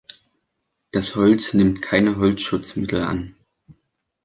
[0.89, 3.35] Das Holz nimmt keine Holzschutzmittel an.